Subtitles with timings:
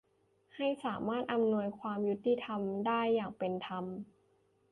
[0.55, 3.85] ให้สามารถอำนวยความยุติธรรมได้อย่างเป็นธรรม